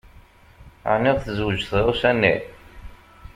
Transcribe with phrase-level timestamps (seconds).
[0.91, 2.35] Ɛni tezweǧ tɣawsa-nni?